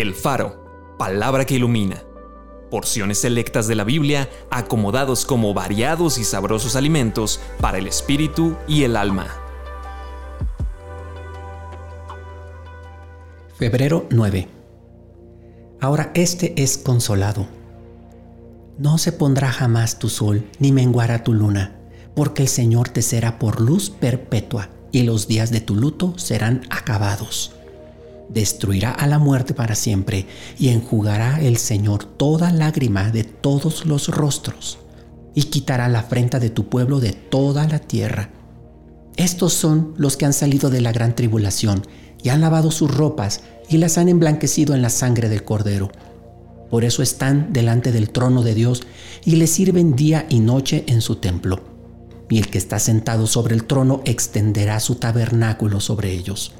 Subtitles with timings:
[0.00, 2.04] El Faro, palabra que ilumina.
[2.70, 8.84] Porciones selectas de la Biblia acomodados como variados y sabrosos alimentos para el espíritu y
[8.84, 9.26] el alma.
[13.56, 14.48] Febrero 9.
[15.80, 17.48] Ahora este es consolado.
[18.78, 21.76] No se pondrá jamás tu sol, ni menguará tu luna,
[22.14, 26.62] porque el Señor te será por luz perpetua, y los días de tu luto serán
[26.70, 27.57] acabados
[28.28, 30.26] destruirá a la muerte para siempre
[30.58, 34.78] y enjugará el Señor toda lágrima de todos los rostros
[35.34, 38.30] y quitará la afrenta de tu pueblo de toda la tierra.
[39.16, 41.86] Estos son los que han salido de la gran tribulación
[42.22, 45.90] y han lavado sus ropas y las han emblanquecido en la sangre del Cordero.
[46.70, 48.82] Por eso están delante del trono de Dios
[49.24, 51.60] y le sirven día y noche en su templo.
[52.28, 56.52] Y el que está sentado sobre el trono extenderá su tabernáculo sobre ellos.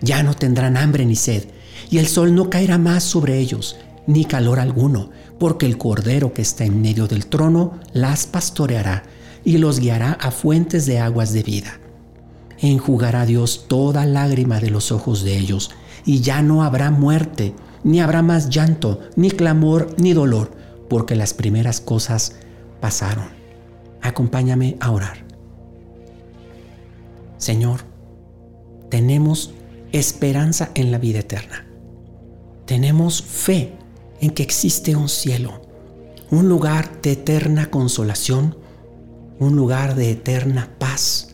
[0.00, 1.44] Ya no tendrán hambre ni sed,
[1.90, 6.42] y el sol no caerá más sobre ellos, ni calor alguno, porque el Cordero que
[6.42, 9.04] está en medio del trono las pastoreará
[9.44, 11.80] y los guiará a fuentes de aguas de vida.
[12.58, 15.70] Enjugará Dios toda lágrima de los ojos de ellos,
[16.04, 20.52] y ya no habrá muerte, ni habrá más llanto, ni clamor, ni dolor,
[20.88, 22.36] porque las primeras cosas
[22.80, 23.26] pasaron.
[24.00, 25.24] Acompáñame a orar.
[27.36, 27.80] Señor,
[28.90, 29.52] tenemos
[29.92, 31.66] esperanza en la vida eterna.
[32.66, 33.72] Tenemos fe
[34.20, 35.62] en que existe un cielo,
[36.30, 38.56] un lugar de eterna consolación,
[39.38, 41.28] un lugar de eterna paz,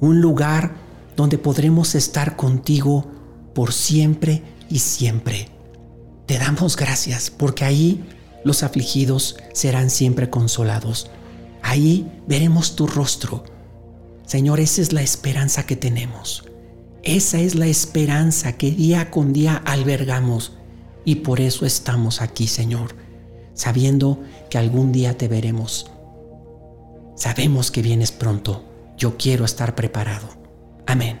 [0.00, 0.74] un lugar
[1.16, 3.10] donde podremos estar contigo
[3.54, 5.48] por siempre y siempre.
[6.26, 8.04] Te damos gracias porque ahí
[8.44, 11.10] los afligidos serán siempre consolados.
[11.62, 13.44] Ahí veremos tu rostro.
[14.24, 16.44] Señor, esa es la esperanza que tenemos.
[17.02, 20.52] Esa es la esperanza que día con día albergamos
[21.04, 22.94] y por eso estamos aquí, Señor,
[23.54, 25.90] sabiendo que algún día te veremos.
[27.16, 28.64] Sabemos que vienes pronto.
[28.98, 30.28] Yo quiero estar preparado.
[30.86, 31.19] Amén.